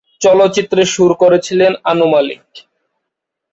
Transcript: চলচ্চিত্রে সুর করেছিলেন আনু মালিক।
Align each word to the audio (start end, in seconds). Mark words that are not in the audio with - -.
চলচ্চিত্রে 0.21 0.81
সুর 0.85 1.11
করেছিলেন 1.13 1.71
আনু 1.83 2.05
মালিক। 2.07 2.43